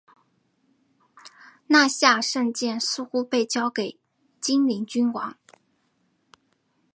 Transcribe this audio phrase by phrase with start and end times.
[1.67, 3.99] 纳希尔圣剑似乎被交给
[4.39, 5.37] 精灵君王。